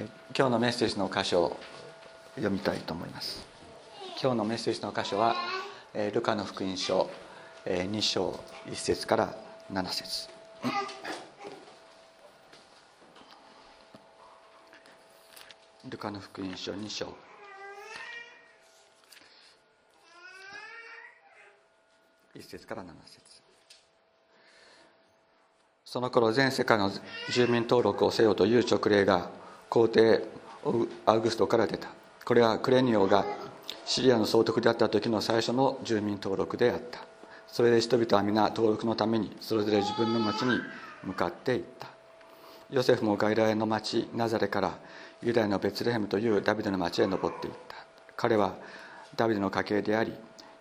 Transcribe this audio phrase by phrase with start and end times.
[0.00, 1.56] 今日のメッセージの箇所を
[2.36, 3.44] 読みたいと思います。
[4.22, 5.34] 今日のメッセージの箇所は
[6.14, 7.10] ルカの福音書
[7.64, 9.34] 2章1節から
[9.72, 10.28] 7節。
[15.88, 17.06] ルカの福音書2章。
[22.36, 23.42] 1節から7節。
[25.84, 26.92] その頃全世界の
[27.32, 29.30] 住民登録をせよという勅令が
[29.70, 30.22] 皇帝
[31.04, 31.88] アウグストから出た。
[32.24, 33.26] これはクレニオが
[33.84, 37.00] シリアの総督であった時の最初の住民登録であった。
[37.46, 40.58] それで人々は皆登録のためにそれぞれ自分の町に
[41.04, 41.88] 向かっていった。
[42.70, 44.78] ヨセフも外来の町ナザレから
[45.22, 47.76] ユダヤのベツレヘムというダビデの町へ登っていった。
[48.16, 48.54] 彼は
[49.16, 50.14] ダビデの家系であり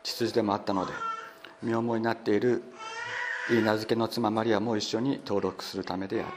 [0.03, 0.91] 血筋でもあったので
[1.63, 2.63] 身重になっている
[3.51, 6.33] いい名付けの妻マリアも一緒に登録するためであった。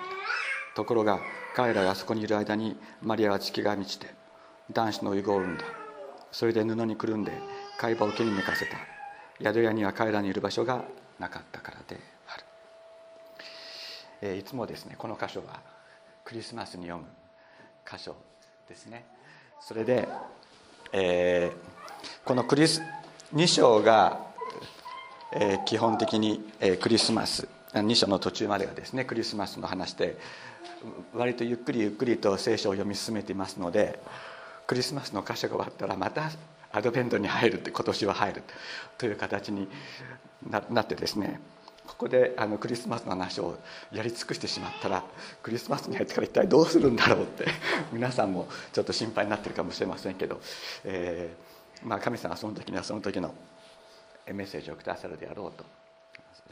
[0.76, 1.20] ところが
[1.54, 4.14] 彼らがそこにいる間にマリアは月が満ちて
[4.72, 5.64] 男子の遺語を産んだ。
[6.30, 7.32] それで布にくるんで
[7.78, 8.76] 貝羽を毛に寝かせた。
[9.42, 10.84] 宿屋には彼らにいる場所が
[11.18, 11.98] なかったからで
[12.28, 12.44] ある、
[14.22, 15.60] えー、いつもですねこの箇所は
[16.24, 17.08] クリスマスに読む
[17.90, 18.14] 箇所
[18.68, 19.04] ですね。
[19.60, 20.08] それで、
[20.92, 22.82] えー、このクリス
[23.34, 24.20] 2章が、
[25.32, 30.18] えー、基本的に、えー、クリスマス2章の途中までがですねクリスマスの話で
[31.14, 33.98] 割とゆっくりゆっくりと聖書を読み進めていますので
[34.66, 36.30] クリスマスの箇所が終わったらまた
[36.72, 38.42] アドベントに入るって今年は入る
[38.98, 39.68] という形に
[40.70, 41.40] なってですね
[41.86, 43.58] ここであのクリスマスの話を
[43.92, 45.02] やり尽くしてしまったら
[45.42, 47.46] クリスマスに入ってから一体どうするんだろうって
[47.92, 50.40] 皆さんもちょっと心配になってるかもしれませんけど、
[50.84, 53.34] えー、まあ、神様はその時にはその時の
[54.32, 55.64] メッセージをくださるであろうと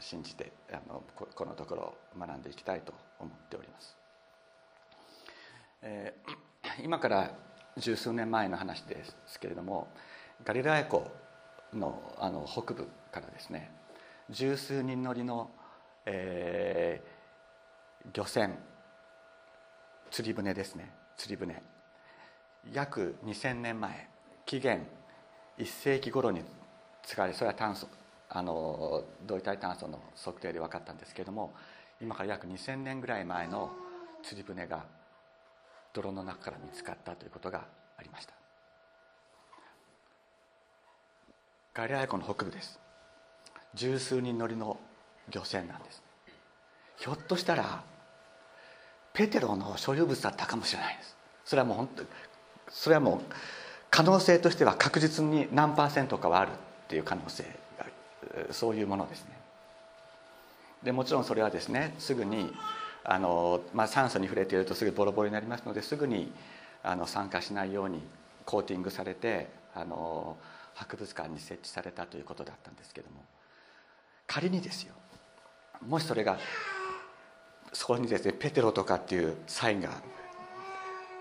[0.01, 3.98] 信じてあのこのところを学んでいきたいと思っております。
[5.81, 7.31] えー、今から
[7.77, 9.87] 十数年前の話ですけれども
[10.43, 11.09] ガリラヤ湖
[11.73, 13.71] のあの北部からですね
[14.29, 15.49] 十数人乗りの、
[16.05, 18.57] えー、漁船
[20.11, 21.61] 釣り船ですね釣り船。
[22.73, 24.07] 約2000年前
[24.45, 24.85] 紀元
[25.57, 26.41] 1世紀頃に
[27.03, 27.87] 使われそれは炭素
[28.29, 31.53] あの同位体炭素の測定で分かったんですけれども
[32.01, 33.71] 今から約2000年ぐらい前の
[34.23, 34.85] 釣り船が
[36.01, 37.63] 泥の中から見つかったということが
[37.97, 38.33] ありました。
[41.73, 42.79] ガリア湖の北部です。
[43.75, 44.77] 十数人乗りの
[45.29, 46.01] 漁船なんです。
[46.97, 47.83] ひょっとしたら
[49.13, 51.15] ペテロの所有物だったかもしれないです。
[51.45, 52.03] それはもう本当
[52.69, 53.19] それはもう
[53.89, 56.53] 可能性としては確実に何パーセントかはあるっ
[56.87, 57.43] ていう可能性
[57.77, 57.85] が
[58.51, 59.39] そういうものですね。
[60.83, 62.53] でもちろんそれはですねすぐに
[63.03, 66.31] あの、まあ、酸素に触れているとすぐボロボロになりますのですぐに
[66.83, 68.01] あの酸化しないように
[68.45, 70.37] コーティングされてあの
[70.75, 73.23] 博物館に設置されたということだったんですけども。
[74.31, 74.93] 仮にですよ
[75.87, 76.37] もしそれが
[77.73, 79.89] そこにですねペテロとかっていうサインが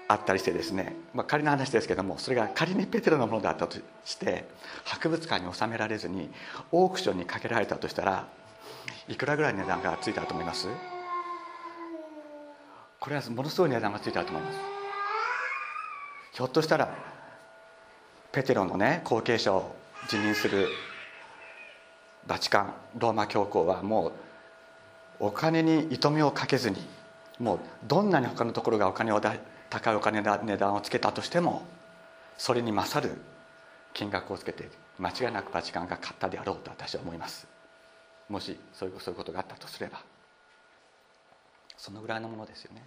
[0.08, 4.44] あったりしてですね、まあ、仮の話ですけどもそれが仮にペテロのものだったとして
[4.84, 6.28] 博物館に収められずに
[6.70, 8.26] オークションにかけられたとしたら
[9.08, 10.68] いくらぐらい値段がついたと思います？
[13.00, 14.58] これはものすごい値段がついたと思います。
[16.32, 16.94] ひょっとしたら
[18.32, 19.74] ペテロのね後継者を
[20.08, 20.68] 辞任する
[22.26, 24.12] バチカンローマ教皇はもう
[25.26, 26.76] お金に糸目をかけずに
[27.38, 29.34] もうどんなに他のところがお金をだ
[29.70, 31.62] 高いお金の値段をつけたとしても
[32.36, 33.16] それに勝る
[33.94, 37.46] 金額をつけて間違いなくバチカンが買ったであろうと私は思います。
[38.28, 40.02] もしそういうことがあったとすれば。
[41.78, 42.82] そのぐらいのものですよね。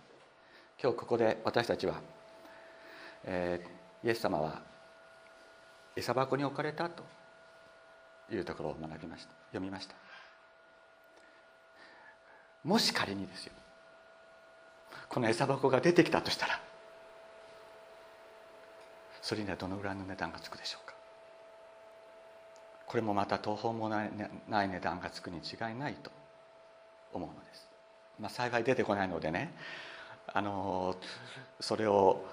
[0.82, 2.02] 今日ここで私たちは、
[3.24, 4.62] えー、イエス様は
[5.96, 7.04] 餌箱に置かれたと
[8.32, 9.96] いうところを学びました読みました。
[12.64, 13.54] もし仮にですよ
[15.10, 16.60] この餌箱が出てきたとしたら
[19.22, 20.96] それにはどのぐらいの値段がつくでしょうか。
[22.88, 24.12] これもまた途方もない
[24.50, 26.12] 値段がつくに違いないと
[27.14, 27.71] 思うのです。
[28.20, 29.54] まあ、幸い出てこないのでね
[30.28, 30.96] あの
[31.60, 32.24] それを、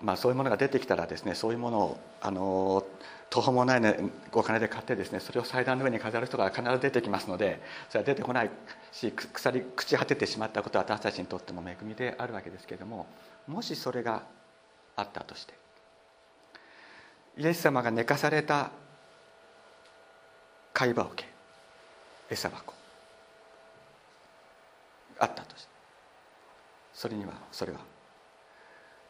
[0.00, 2.84] まあ、そういうものが出てきたらですねそういうものをあの
[3.30, 3.96] 途方もない、ね、
[4.32, 8.50] お金で買ってですねそれを祭壇の上に飾る人が必ず出てきますのでそれは出てこない
[8.92, 13.06] し腐り朽ち果ててしまったことは私たちにとっても恵みであるわけですけれども
[13.46, 14.22] もしそれが
[14.96, 15.54] あったとして
[17.38, 18.70] イエス様が寝かされた
[20.74, 21.24] 貝羽桶
[22.28, 22.81] 餌箱
[25.22, 25.54] あったと
[26.92, 27.78] それにはそれは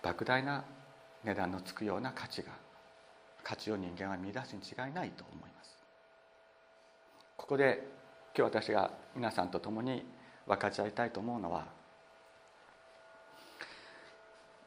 [0.03, 0.63] 莫大な
[1.25, 2.53] 値段のつくような価値が
[3.43, 5.79] 価値を人間は見出すに違いないと思います。
[7.37, 7.89] ここで
[8.37, 10.05] 今日私が皆さんと共に
[10.47, 11.67] 分かち合いたいと思うのは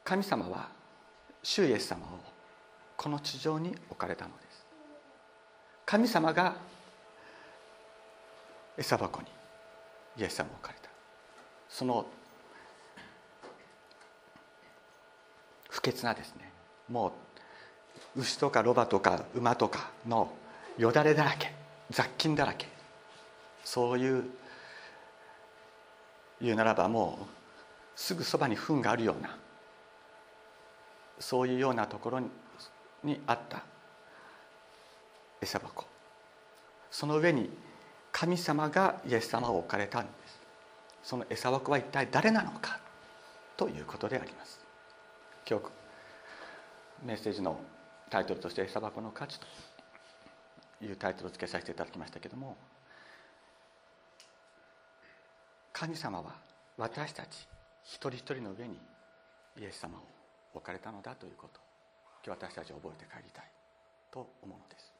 [0.04, 0.68] 神様は
[1.42, 2.08] 主イエス様を
[2.96, 4.66] この地上に置かれたのです。
[5.84, 6.56] 神様が
[8.76, 9.28] 餌箱に
[10.18, 10.85] イエス様を置かれた。
[11.76, 12.06] その
[15.68, 16.50] 不潔なですね。
[16.88, 17.12] も
[18.16, 20.32] う牛とかロバとか馬とかの
[20.78, 21.52] よだれだらけ
[21.90, 22.66] 雑菌だらけ。
[23.62, 24.24] そういう
[26.40, 27.26] 言うならばもう
[27.94, 29.36] すぐそばに糞があるような
[31.18, 32.20] そういうようなところ
[33.04, 33.62] にあった
[35.42, 35.84] 餌箱。
[36.90, 37.50] その上に
[38.12, 40.00] 神様がイエス様を置かれた。
[40.00, 40.25] んです
[41.06, 42.80] その餌箱は一体誰なのか？
[43.56, 44.58] ということであります。
[45.48, 45.66] 今日
[47.04, 47.60] メッセージの
[48.10, 49.46] タイトルとして「餌箱の価値」と
[50.84, 52.56] いうタイトルを付けさせていただきましたけども
[55.72, 56.34] 神様は
[56.76, 57.46] 私たち
[57.84, 58.76] 一人一人の上に
[59.58, 60.02] イエス様を
[60.54, 61.60] 置かれたのだということ
[62.26, 63.44] 今日私たち覚えて帰りたい
[64.10, 64.92] と思うのです。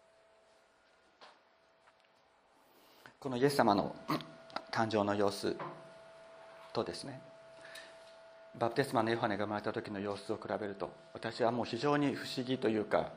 [3.19, 3.97] このイエス様の
[4.71, 5.57] 誕生の様子
[6.77, 7.21] とですね
[8.59, 13.11] バプテスマのヨハネが生まれた時の様子を比べると私はもう非常に不思議というか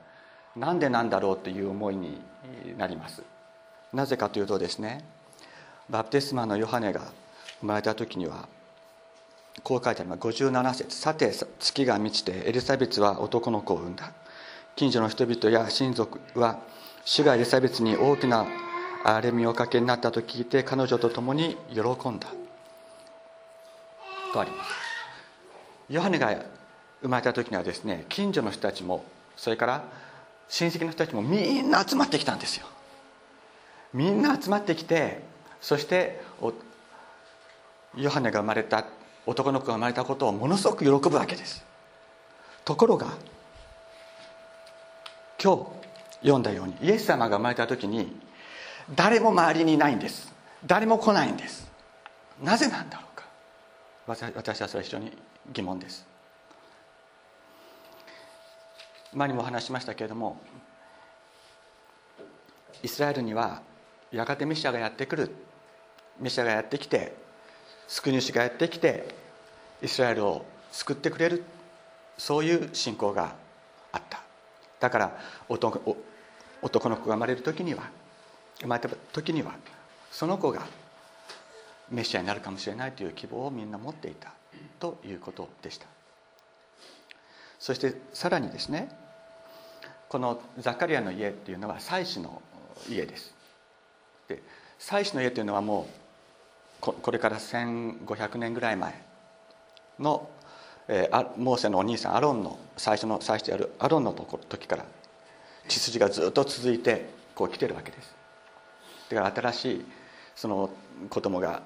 [0.56, 2.20] なんでなんだろうという思いに
[2.78, 3.24] なります。
[3.94, 5.06] なぜかというとですね
[5.90, 7.02] バプテスマのヨハネが
[7.62, 8.48] 生まれた時には
[9.64, 10.20] こう書いてあります。
[10.20, 10.98] 57節。
[10.98, 14.12] さて月が満ちてエリザベツは男の子を産んだ。
[14.76, 16.60] 近所の人々や親族は
[17.06, 18.46] 主がエリザベツに大きな
[19.04, 22.28] 荒れみをかけになったと聞いて彼女と共に喜んだ。
[24.34, 24.72] とあります。
[25.90, 26.36] ヨハネが
[27.02, 29.04] 生まれた時にはですね近所の人たちも
[29.36, 29.84] それから
[30.48, 32.68] 親戚の人たちもみんな集まってきたんですよ。
[33.94, 35.22] みんな集まってきて
[35.62, 36.22] そして
[37.96, 38.86] ヨハネが生まれた
[39.26, 41.66] 男の子が生まれたことをものすごく喜ぶわけです。
[42.66, 43.08] ところが
[45.42, 45.66] 今日
[46.22, 48.16] 読んだようにイエス様が生まれた時に
[48.94, 50.32] 誰も周りにいないんです。
[50.66, 51.70] 誰も来ないんです。
[52.44, 53.09] なぜなんだろう。
[54.10, 55.16] 私はそれは非常に
[55.54, 56.04] 疑問です。
[59.14, 60.42] 前にも話しましたけれども
[62.82, 63.62] イスラエルには
[64.12, 65.30] やがてメシアがやってくる。
[66.20, 67.16] メシアがやってきて
[67.88, 69.14] 救い主がやってきて
[69.84, 71.44] イスラエルを救ってくれる。
[72.18, 73.36] そういう信仰が
[73.92, 74.22] あった。
[74.80, 75.80] だから男
[76.90, 77.92] の子が生まれる時には
[78.60, 79.54] 生まれた時には
[80.10, 80.66] その子が
[81.92, 84.34] メシアになるかもしれないという希望をみんな持っていた
[84.80, 85.88] ということでした。
[87.60, 88.90] そしてさらにですね
[90.08, 92.42] このザカリアの家っていうのは祭司の
[92.90, 93.34] 家です。
[94.28, 94.42] で
[94.78, 95.88] 祭司の家というのはも
[96.82, 98.94] うこれから1500年ぐらい前
[100.00, 100.30] の、
[100.88, 104.86] えー、モーセのお兄さんアロンの最初の祭司であるアロンの時から
[105.68, 108.16] 血筋がずっと続いてこう来てるわけです。
[109.10, 109.86] だから新しい
[110.36, 110.70] その
[111.10, 111.62] 子供が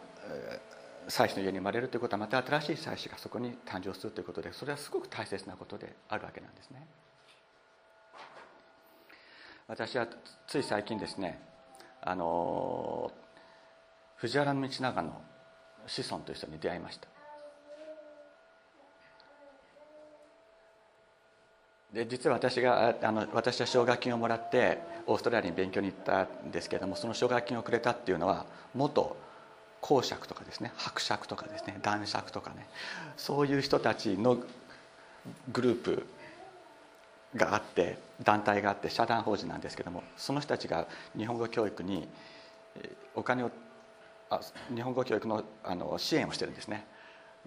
[1.07, 6.85] 祭司の家に生まれるということはまた新しい祭司がそこに誕生するということでそれはすごく大切なことであるわけなんですね。
[9.67, 10.07] 私は
[10.47, 11.41] つい最近ですね
[12.01, 13.11] あの
[14.15, 15.21] 藤原道長の
[15.87, 17.07] 子孫という人に出会いました。
[21.93, 29.15] で実は私があの私は奨学金をもらってオーストラリアに勉強に行ったんですけれどもその奨学金をくれたっていうのは元
[29.83, 32.65] 公爵とかですね伯爵とかですね男爵とかね
[33.17, 34.37] そういう人たちの
[35.51, 36.05] グループ
[37.35, 40.87] があって団体があって社団法人なんですけどもその人たちが
[41.17, 42.07] 日本語教育に
[43.13, 43.51] お金を
[44.29, 44.39] あ
[44.73, 46.87] 日本語教育のあの支援をしてるんですね。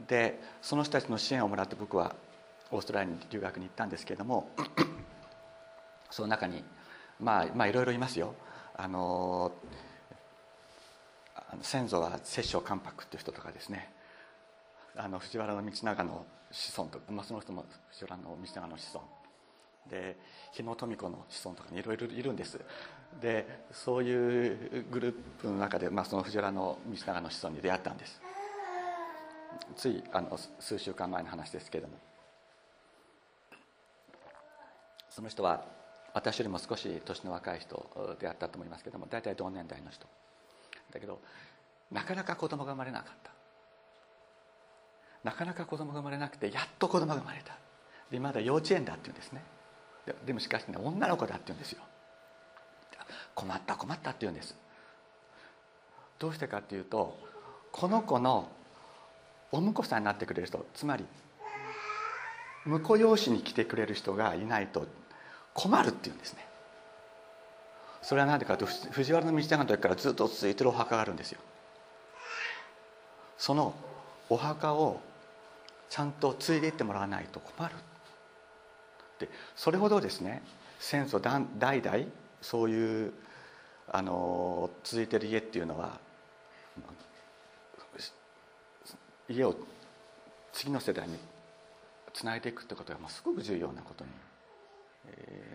[0.07, 2.14] でその人たちの支援をもらって僕は
[2.71, 4.50] オーストラリアに留学に行ったんですけども
[6.11, 6.62] その中に
[7.19, 8.35] まあまあいろいろいますよ。
[8.76, 9.52] あの
[11.62, 13.93] 先祖は摂政関白っていう人とかですね。
[14.97, 19.07] あの藤原道長の子孫とか、まあ、その人も藤原道長の子孫。
[19.91, 20.17] で
[20.53, 22.61] 日野富子の子孫とかにいろいろいるんです。
[23.21, 28.21] でそういうグループの中で、まあ、その藤原道長の子孫に出会ったんです。
[29.76, 31.99] ついあの数週間前の話ですけれども。
[35.09, 35.65] その人は
[36.12, 40.07] 私よりも少し年の若い人であったと思いますけども大体同年代の人。
[40.93, 41.21] だけど
[41.90, 43.31] なかなか子供が生まれなかった。
[45.25, 47.57] なかなか子供が生まれなくてやっと子供が生まれた。
[48.11, 49.43] でまだ幼稚園だって言うんですね。
[50.25, 51.83] でもしかしね女の子だって言うんですよ。
[53.35, 54.57] 困った困ったって言うんです。
[56.19, 57.19] どうしてかっていうと
[57.73, 58.49] この子の
[59.52, 61.05] お婿さんになってくれる人つまり
[62.64, 64.87] 婿養子に来てくれる人がいないと
[65.55, 66.46] 困るって言うんですね。
[68.07, 71.41] それは何でかというと藤原道長の時からずっと続いてるお墓があるんですよ。
[73.37, 73.75] その
[74.29, 75.01] お墓を
[75.91, 77.75] ちゃんと継いでいってもらわないと困る。
[79.19, 80.41] でそれほどですね
[80.79, 82.05] 戦争代々
[82.43, 83.13] そういう
[83.91, 85.99] あの続いてる家っていうのは
[89.29, 89.57] 家を
[90.53, 91.19] 次の世代に
[92.15, 94.11] つないでいくってことがすごく重要なことに、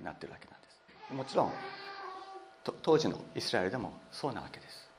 [0.03, 1.13] なってるわけなんです。
[1.13, 1.53] もちろん
[2.63, 4.89] 当時のイスラエルでもそうなわけです。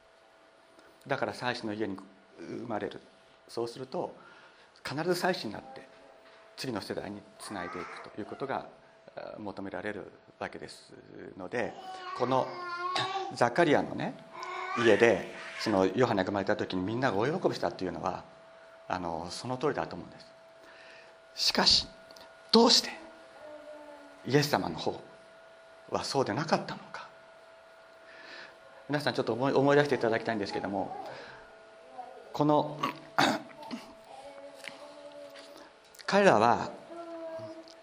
[1.07, 1.97] だから祭司の家に
[2.38, 3.00] 生まれる。
[3.49, 4.14] そうすると
[4.85, 5.87] 必ず祭司になって
[6.57, 8.66] 次の世代につないでいくということが
[9.38, 10.92] 求められるわけです
[11.37, 11.73] ので
[12.19, 12.47] この
[13.35, 14.14] ザカリアのね
[14.78, 18.25] 家でそのヨハネが生まれた時にみんなが大喜びしたっていうのは
[18.88, 20.26] あのその通りだと思うんです。
[21.35, 21.87] しかし
[22.50, 22.90] どうして
[24.26, 25.00] イエス様の方
[25.90, 26.81] はそうでなかったの
[28.92, 30.94] 皆さんちょっと思い思い出していただきたいんですけども
[32.34, 32.78] この
[36.04, 36.70] 彼らは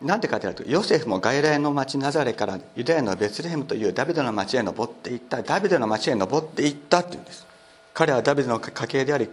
[0.04, 7.48] 何て書いてあるとヨセフも外来の町ナザレからユダヤのベツレヘムというダビデの町へ登っていったダビデの町へ登っていったっていうんです。
[7.96, 9.30] 彼はダビデの家系であり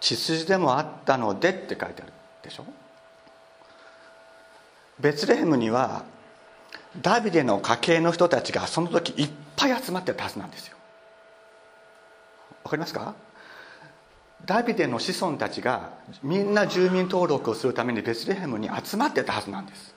[0.00, 2.66] 血筋でもあったのでって書いてあるでしょ。
[5.00, 6.04] ベツレヘムには
[7.00, 10.75] ダビデの家系の人たちがその時いっぱい集まってたはずなんですよ。
[12.66, 13.14] わかりますか？
[14.44, 15.90] ダビデの子孫たちが
[16.24, 19.94] みんな住民登録をするためにベツレヘムに集まってたはずなんです。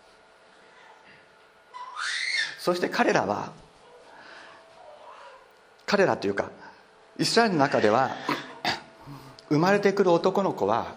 [2.60, 3.52] そして彼らは
[5.88, 6.52] 彼らというか
[7.18, 8.12] イスラエルの中では
[9.50, 10.94] 生まれてくる男の子は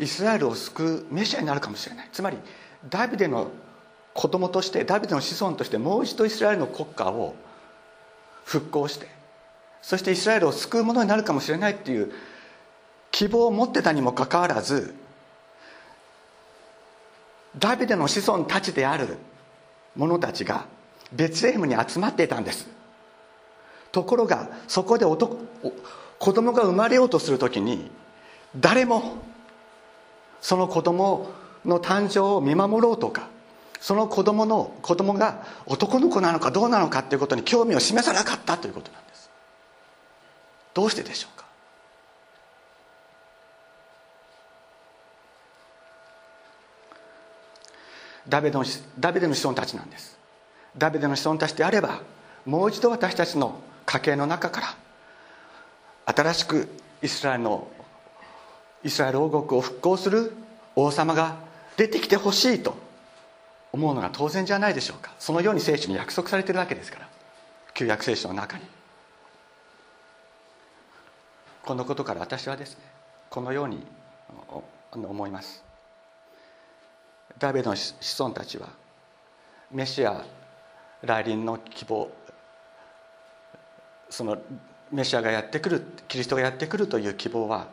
[0.00, 2.08] イスラエルを救うメシアになるかもしれない。
[2.12, 2.38] つまり
[2.90, 3.52] ダビデの
[4.12, 7.36] 子供としてダビデの子孫としてもう一度イスラエルの国家を
[8.44, 9.14] 復興して
[9.86, 12.10] そしてイスラエルを救うものになるかもしれないっていう
[13.12, 14.96] 希望を持ってたにもかかわらず
[17.56, 19.16] ダビデの子孫たちである
[19.94, 20.66] 者たちが
[21.12, 22.66] ベツレヘムに集まっていたんです。
[23.92, 25.36] ところがそこで男
[26.18, 27.88] 子供が生まれようとする時に
[28.56, 29.18] 誰も
[30.40, 31.30] その子供
[31.64, 33.28] の誕生を見守ろうとか
[33.80, 39.05] その子供の子供が男の子なのかどうなのかということに興味を示さなかったということなん
[40.76, 41.46] どうしてでしょうか？
[48.28, 48.62] ダビデの
[49.00, 50.18] ダビデの子孫たちなんです。
[50.76, 52.02] ダビデの子孫たちであれば
[52.44, 56.68] もう一度私たちの家系の中から新しく
[57.00, 57.68] イスラエルの
[58.84, 60.34] イスラエル王国を復興する
[60.74, 61.36] 王様が
[61.78, 62.76] 出てきてほしいと
[63.72, 65.14] 思うのが当然じゃないでしょうか。
[65.18, 67.08] そのように聖書に約束されているわけですから。
[67.72, 68.75] 旧約聖書の中に。
[71.66, 72.84] このことから私はですね
[73.28, 73.84] このように
[74.92, 75.64] 思います。
[77.38, 78.68] ダビデの子孫たちは
[79.70, 80.24] メシア
[81.02, 82.08] 来臨の希望
[84.08, 84.38] その
[84.92, 87.66] メシアがやってくるキリストがやってくるという希望は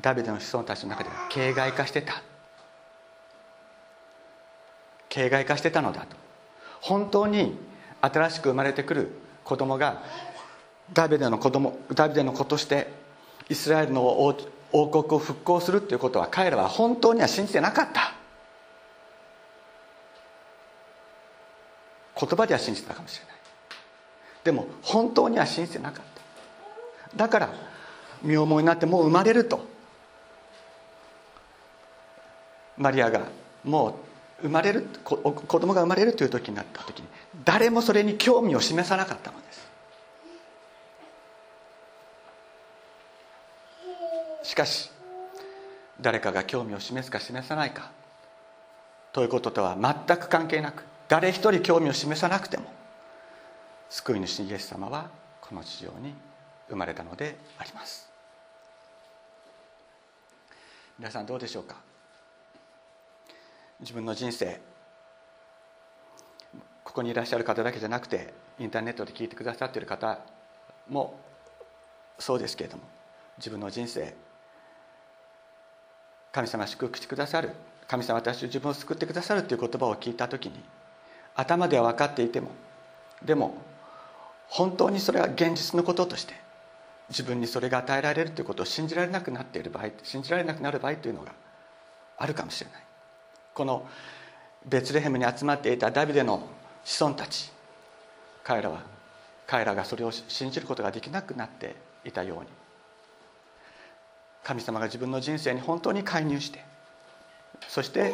[0.00, 2.22] ダビデの子孫たちの中では形骸化してた。
[5.10, 6.16] 形骸化してたのだと。
[6.80, 7.58] 本当に
[8.00, 9.10] 新しく生まれてくる
[9.44, 10.02] 子供が
[10.92, 13.05] ダビデの子供ダビデの子として
[13.48, 14.04] イスラエルの
[14.72, 18.14] 王国を復興するということは彼らは本当には信じてなかった。
[22.18, 23.36] 言葉では信じてたかもしれない。
[24.44, 26.04] でも本当には信じてなかっ
[27.14, 27.16] た。
[27.16, 27.50] だから
[28.22, 29.64] 身重になってもう生まれると。
[32.76, 33.26] マリアが
[33.64, 35.16] もう生まれる子
[35.60, 37.06] 供が生まれるという時になった時に
[37.44, 39.65] 誰もそれに興味を示さなかったのです。
[44.46, 44.92] しかし
[46.00, 47.90] 誰かが興味を示すか示さないか。
[49.12, 52.64] ということとは全く関係なく誰一人興味を示さなくても
[53.90, 55.10] 救い主イエス様は
[55.40, 56.14] この地上に
[56.68, 58.08] 生まれたのであります。
[60.96, 61.74] 皆さんどうでしょうか？
[63.80, 64.60] 自分の人生
[66.84, 70.20] ここにいらっしゃる方だけじゃなくてインターネットで聞いてくださっている方
[70.88, 71.18] も
[72.20, 72.84] そうですけれども
[73.38, 74.14] 自分の人生
[76.36, 77.52] 神様祝福してくださる。
[77.88, 80.60] 神様私自分を救ってくださるという言葉を聞いた時に
[81.34, 82.50] 頭では分かっていても
[83.24, 83.54] でも
[84.48, 86.34] 本当にそれは現実のこととして
[87.08, 91.32] 自分にそれが与えられるということを信じられなくなっている場合信じられなくなる場合というのが
[92.18, 92.82] あるかもしれない。
[93.54, 93.86] この
[94.66, 96.42] ベツレヘムに集まっていたダビデの
[96.84, 97.50] 子孫たち
[98.42, 98.82] 彼らは
[99.46, 102.46] 彼らがそれを信じることができなくなっていたように
[104.46, 106.64] 神様が自分の人生に本当に介入して
[107.66, 108.12] そして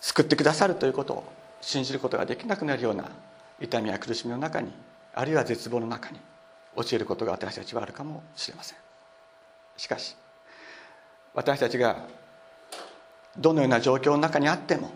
[0.00, 1.24] 救ってくださるということを
[1.60, 3.10] 信じることができなくなるような
[3.60, 4.70] 痛みや苦しみの中に
[5.12, 6.20] あるいは絶望の中に
[6.76, 8.78] 陥ることが私たちはあるかもしれません。
[9.76, 10.16] しかし
[11.34, 12.06] 私たちが
[13.36, 14.92] どのような状況の中にあっても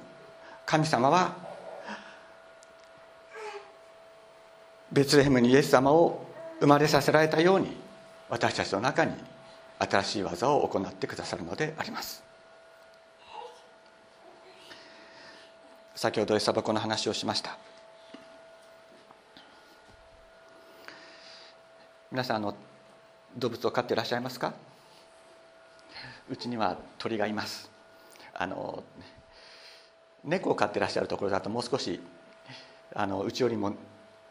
[0.65, 1.35] 神様は
[4.93, 6.25] ベツレヘムにイエス様を
[6.61, 7.76] 生まれさせられたように
[8.29, 9.12] 私たちの中に
[9.78, 12.23] 新しい技を行ってくださるのであります。
[15.95, 17.56] 先ほどエサバコの話をしました。
[22.11, 22.54] 皆さんあの
[23.37, 24.54] 動物を飼っていらっしゃいますか？
[26.30, 27.71] うちには鳥がいます。
[28.35, 28.83] あの
[30.25, 32.00] 猫を飼ってらっしゃるところだともう少し
[32.95, 33.75] あのうちよりも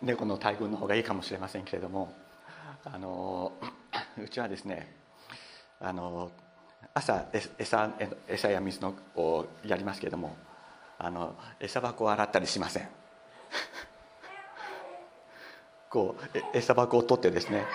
[0.02, 2.14] 猫の大群の方がいいかもしれませんけれども
[2.84, 3.52] あの
[4.22, 5.05] うちはですね
[5.80, 6.32] あの
[6.94, 7.90] 朝餌
[8.28, 10.36] 餌や水のをやりますけれども
[10.98, 12.88] あの餌箱を洗ったりしません。
[15.90, 17.66] こう餌箱を取ってですね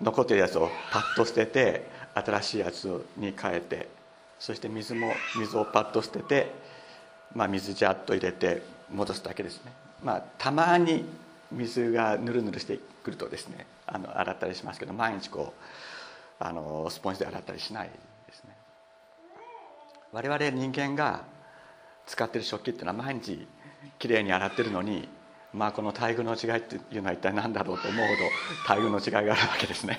[0.00, 3.88] 残ってるやつをパッと捨てて新しいやつに変えて
[4.38, 6.52] そして水も水をパッと捨てて、
[7.34, 9.72] まあ、水ジャッと入れて戻すだけですね。
[10.02, 11.04] まあたまに
[11.52, 15.62] 水がぬるぬるしてくるとですねあの洗ったりしますけど毎日こう
[16.38, 17.90] あのスポンジで洗ったりしない
[18.26, 18.56] ですね。
[20.12, 21.24] 我々人間が
[22.06, 23.46] 使ってる食器っていうのは毎日
[23.98, 25.08] きれいに洗ってるのに
[25.52, 28.18] まあこの待遇の違いっていうのは一体何だろうと思うほど
[28.68, 29.98] 待遇の違いがあるわけですね、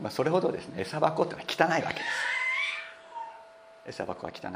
[0.00, 0.80] まあ、それほどですね。
[0.80, 2.06] 餌箱ってのは汚いわけです。
[3.88, 4.52] 餌箱は汚い。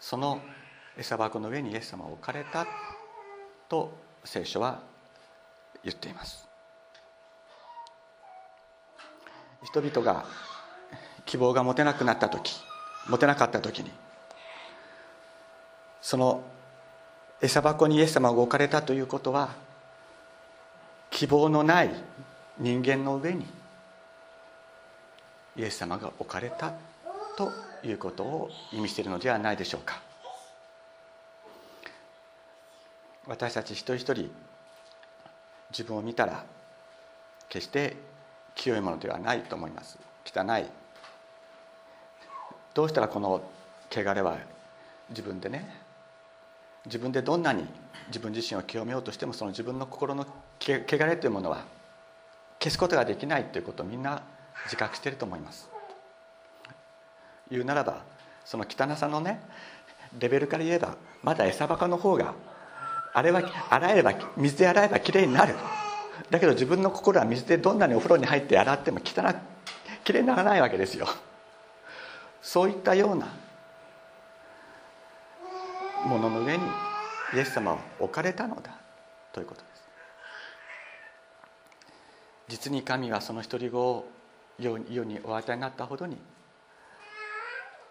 [0.00, 0.40] その
[0.96, 2.66] 餌箱の上にイエス様を置かれた
[3.68, 4.80] と聖書は
[5.84, 6.51] 言っています。
[9.64, 10.24] 人々が
[11.24, 12.60] 希望が持てなくなった時
[13.08, 13.90] 持てなかった時に
[16.00, 16.42] その
[17.40, 19.50] 餌箱にイエス様が置かれたということは
[21.10, 21.90] 希望のない
[22.58, 23.46] 人間の上に
[25.56, 26.72] イエス様が置かれた
[27.36, 27.52] と
[27.84, 30.00] いうことを意味しているのではないでしょうか。
[33.26, 34.30] 私たち一人一人
[35.70, 36.44] 自分を見たら
[37.48, 37.96] 決して
[38.54, 39.98] 清いものではないと思います。
[40.24, 40.64] 汚い。
[42.74, 43.42] どうしたらこの
[43.90, 44.38] 汚れは
[45.10, 45.68] 自分でね
[46.86, 47.66] 自分でどんなに
[48.08, 50.26] 自分自身を清めようとしてもその自分の心の
[50.58, 51.64] 汚れというものは
[52.58, 54.22] 消すことができないということをみんな
[54.64, 55.68] 自覚していると思います。
[57.50, 58.02] 言うならば
[58.44, 59.40] その汚さのね
[60.18, 62.34] レベルから言えばまだ餌バカの方が
[63.12, 65.54] あれは洗えば水で洗えばきれいになる。
[66.30, 69.34] だけど自分の心は水でどんなにお風呂に入って洗っても汚
[70.04, 71.06] きれいにならないわけですよ。
[72.40, 73.28] そういったような
[76.04, 76.64] ものの上に
[77.34, 78.76] イエス様は置かれたのだ
[79.32, 79.82] ということです。
[82.48, 84.08] 実に神はその独り子を
[84.58, 86.18] 世にお与えになったほどに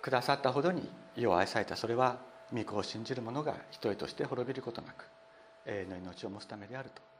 [0.01, 1.75] くださったほどに世を愛された。
[1.75, 2.17] それは
[2.53, 5.05] 御子を信じる者が一人として滅びることなく
[5.65, 7.10] 永遠の命を持つためであると。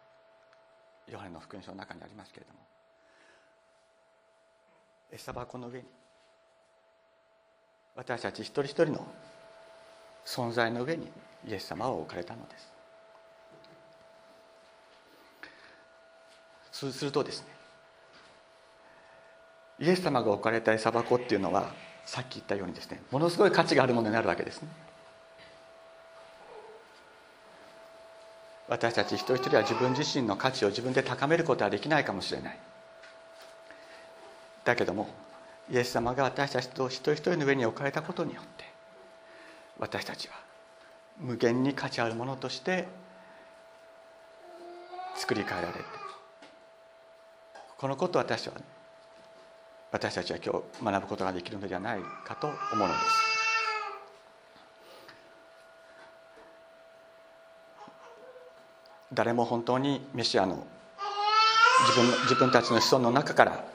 [1.12, 2.60] ヨハネの福音書の中にありますけれども
[5.12, 5.86] 餌箱の上に
[7.96, 9.06] 私たち一人一人の
[10.26, 11.12] 存在の上に
[11.46, 12.72] イエス様は置かれたのです。
[16.72, 17.48] そうするとですね
[19.80, 21.74] イエス様が置かれた餌箱っていうのは
[22.06, 24.70] さっき言ったようにですねものすごい価値があるものになるわけですね。
[28.72, 32.58] 私たち一人一人は自分自身の価値を自分で高めることはできないかもしれない。
[34.64, 35.10] だけども
[35.70, 38.64] イエス様が私たちと一人一人の上に置かれたことによって
[39.78, 40.36] 私たちは
[41.20, 42.88] 無限に価値あるものとして
[45.16, 45.80] 作り変えられて
[47.78, 48.54] このことを私は
[49.92, 53.31] 私たちは今日学ぶことができるのではないかと思うのです。
[59.14, 60.66] 誰も本当にメシアの
[61.88, 63.66] 自分自分たちの子孫の中から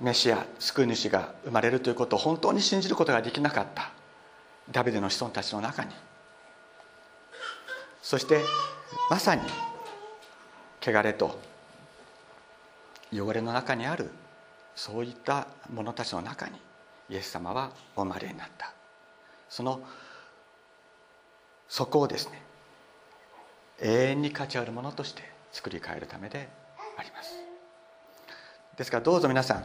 [0.00, 3.90] メシア救い主が生まれるということを本当に信じることができなかった
[4.70, 5.90] ダビデの子孫たちの中に。
[8.02, 8.42] そして
[9.10, 9.42] まさに
[10.80, 11.38] 汚れと
[13.12, 14.10] 汚れの中にある
[14.74, 16.58] そういった者たちの中に
[17.10, 18.72] イエス様はお生まれになった。
[19.48, 19.80] その
[21.68, 22.47] そこをですね
[23.80, 26.48] 永遠に価値あるものとして作り変えるためで
[26.96, 27.34] あります。
[28.76, 29.64] ですからどうぞ皆さん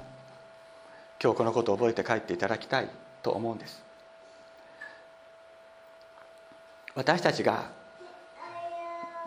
[1.21, 2.89] 今日このことを覚えて帰っていただきたい
[3.21, 3.83] と思うんです。
[6.95, 7.71] 私たちが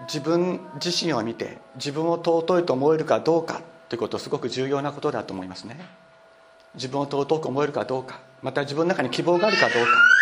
[0.02, 5.78] 自分自身を見て自分を尊いと思えるかどうかということすごく重要なことだと思いますね。
[6.74, 10.15] 自分を尊く思えるかどうかまた自分の中に希望があるかどうか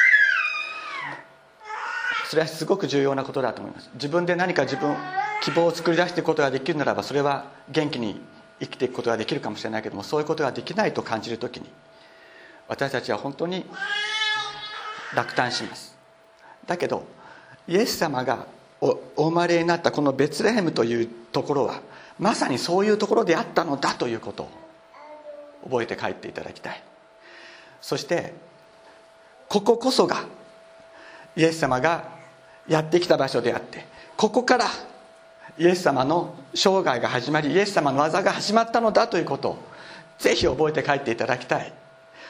[2.35, 3.88] それはすごく重要なことだと思います。
[3.94, 4.97] 自分で何か自分
[5.44, 8.20] 希望を作り出していくことができるならばそれは元気に
[8.59, 11.70] 生きていくことができるかもしれないけどもそういうことができないと感じる時に
[12.66, 13.64] 私たちは本当に
[15.14, 15.97] 落胆します。
[16.66, 17.05] だけど
[17.68, 18.47] イエス様が
[18.81, 21.83] お生まれになったこのベツレヘムというところは
[22.18, 24.51] まさにそういうところであったのだということを
[25.70, 26.83] 覚えて帰っていただきたい。
[27.81, 28.35] そして
[29.49, 30.25] こここそが
[31.37, 32.24] イエス様が
[32.68, 34.66] やってきた場所であってここから
[35.59, 39.59] イエス様の生涯が始まりイエス様の技が始まったのだということを
[40.18, 41.72] ぜひ覚えて帰っていただきたい。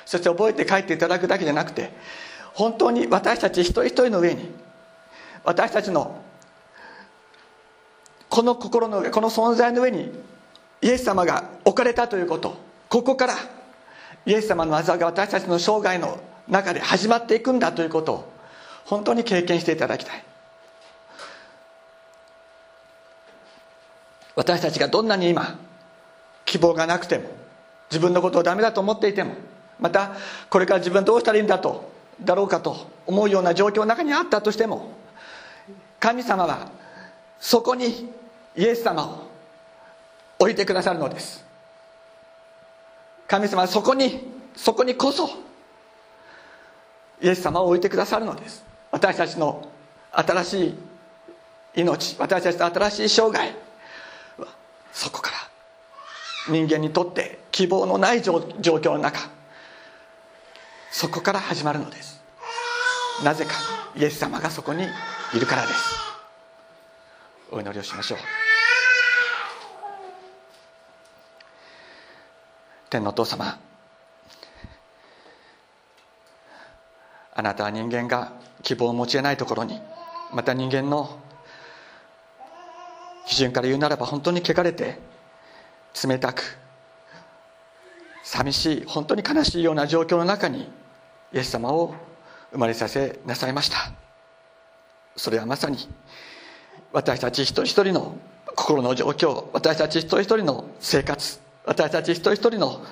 [0.07, 1.91] そして覚えて帰っていただくだけじゃなくて
[2.53, 4.51] 本当に私たち一人一人の上に
[5.45, 6.23] 私たちの
[8.29, 10.11] この心の上この存在の上に
[10.83, 12.57] イエス様が置かれたということ
[12.89, 13.35] ここから
[14.27, 18.34] イエス様の技が私たちの生涯の中で始まっていくんだということを
[18.85, 20.25] 本当に経験していただきたい。
[24.37, 25.59] 私たちがどんなに今
[26.45, 27.31] 希望がなくても
[27.91, 29.35] 自分のことをダメだと思っていても
[29.79, 30.13] また
[30.51, 34.93] これから自分どうしたらいいんだとだろうかと思うような状況の中にあったとしても
[36.01, 36.71] 神様は
[37.39, 38.09] そこに
[38.57, 39.29] イエス様を
[40.39, 41.45] 置いてくださるのです。
[43.27, 45.29] 神様はそこにそこにこそ
[47.23, 48.74] イエス様を置いてくださるのです。
[48.95, 49.69] 私たちの
[50.13, 50.75] 新しい
[51.81, 53.53] 命私たちの新しい生涯
[54.93, 55.37] そこから
[56.55, 59.19] 人間にとって希望のない状況の中
[60.93, 62.23] そこから始まるのです。
[63.25, 63.51] なぜか
[63.97, 65.97] イエス様がそこにいるからです。
[67.51, 68.19] お祈りをしましょう。
[72.91, 73.59] 天のお父様
[77.35, 79.81] あなたは人間が希望を持ち得ないところに
[80.33, 81.19] また人間の
[83.27, 84.99] 基準から言うならば本当に汚れて
[86.07, 86.59] 冷たく
[88.25, 90.69] 寂しい本当に悲しいような状況の中に
[91.33, 91.95] イエス様を
[92.51, 93.93] 生まれさせなさいました。
[95.17, 95.79] それはまさに
[96.93, 98.17] 私たち一人一人の
[98.57, 102.85] 心の状況私たち一人一人の生活私たち一人一人の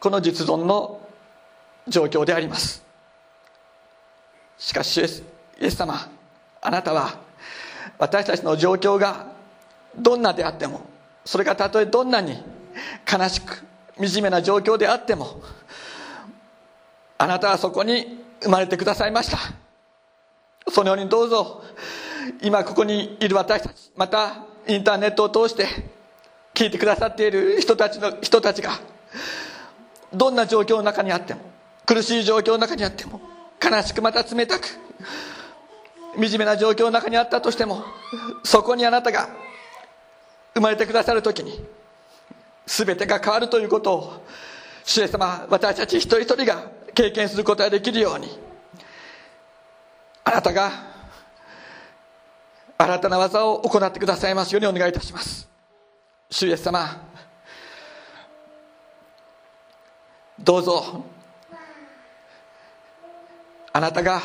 [0.00, 1.00] この実存の
[1.88, 2.91] 状況であります。
[4.62, 6.08] しかしイエス様
[6.60, 7.18] あなたは
[7.98, 9.26] 私たちの状況が
[9.98, 10.86] どんなであっても
[11.24, 12.40] それがたとえどんなに
[13.12, 13.64] 悲しく
[13.98, 15.42] 惨めな状況であっても
[17.18, 19.38] あなたはそこに生まれてくださいました。
[20.68, 21.64] そのようにどうぞ
[22.40, 25.66] 今ここにいる私たちまたインターネットを通して
[26.54, 28.78] 聞いてくださっている人たちの人たちが
[30.14, 31.40] どんな状況の中にあっても
[31.84, 33.31] 苦しい状況の中にあっても
[33.62, 34.66] 悲しくまた冷たく
[36.14, 37.84] 惨めな状況の中にあったとしても
[38.42, 39.28] そこにあなたが
[40.54, 41.64] 生まれてくださる時に
[42.66, 44.26] 全てが変わるということを
[44.84, 48.28] 主イエス様私たち一人一人が経験することができるように
[50.24, 50.70] あなたが
[52.78, 55.48] 新たな技を行ってくださいますようにお願いいたします。
[56.30, 57.00] 主イエス様
[60.40, 61.04] どうぞ
[63.72, 64.20] あなたが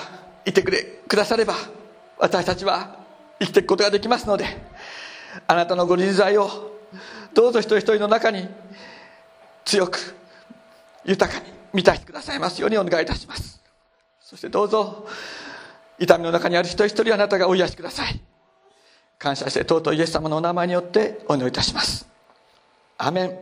[0.46, 1.56] いてくれくだされば
[2.18, 2.98] 私たちは
[3.40, 4.46] 生きていくことができますので
[5.48, 6.50] あなたのご臨在を
[7.34, 8.48] どうぞ一人一人の中に
[9.66, 10.16] 強く
[11.06, 13.62] 豊かに満たしてくださいますようにお願いいたします。
[14.20, 15.08] そしてどうぞ
[16.00, 18.20] 痛みの中にある一人一人あなたがお癒しください。
[19.18, 22.08] 感謝して尊いイエス様のお名前によってお祈りいたします。
[22.98, 23.40] アメン。